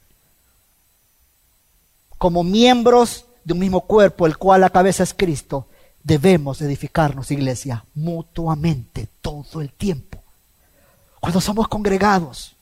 [2.19, 5.69] Como miembros de un mismo cuerpo, el cual la cabeza es Cristo,
[6.03, 10.19] debemos edificarnos, iglesia, mutuamente, todo el tiempo.
[11.21, 12.57] Cuando somos congregados,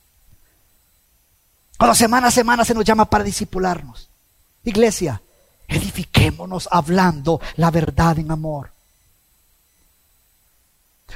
[1.77, 4.09] cuando semana a semana se nos llama para discipularnos.
[4.63, 5.21] Iglesia,
[5.67, 8.71] Edifiquémonos hablando la verdad en amor.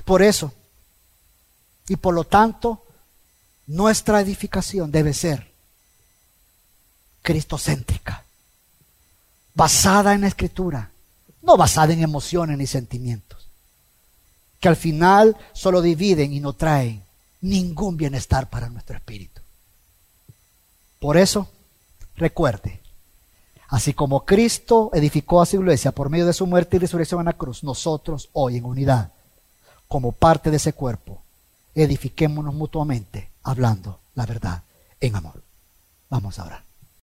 [0.06, 0.54] Por eso,
[1.88, 2.86] y por lo tanto,
[3.68, 5.52] nuestra edificación debe ser
[7.22, 8.24] cristocéntrica,
[9.54, 10.92] basada en la escritura,
[11.42, 13.48] no basada en emociones ni sentimientos,
[14.60, 17.04] que al final solo dividen y no traen
[17.42, 19.42] ningún bienestar para nuestro espíritu.
[21.00, 21.52] Por eso,
[22.16, 22.82] recuerde,
[23.70, 27.28] Así como Cristo edificó a su iglesia por medio de su muerte y resurrección en
[27.28, 29.12] la cruz, nosotros hoy en unidad,
[29.88, 31.22] como parte de ese cuerpo,
[31.76, 34.64] edifiquémonos mutuamente hablando la verdad
[35.00, 35.44] en amor.
[36.10, 36.69] Vamos a orar.